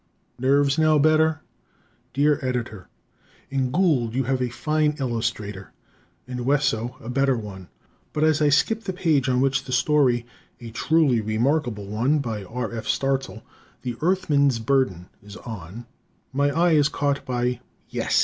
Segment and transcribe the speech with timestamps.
[0.39, 1.41] Nerves Now Better?
[2.11, 2.87] Dear Editor:
[3.51, 5.73] In Gould you have a fine illustrator;
[6.27, 7.69] in Wesso a better one,
[8.11, 10.25] but as I skip the page on which the story,
[10.59, 12.73] a truly remarkable one by R.
[12.73, 12.87] F.
[12.87, 13.43] Starzl,
[13.83, 15.85] "The Earthman's Burden" is on,
[16.33, 17.59] my eye is caught by
[17.89, 18.19] yes!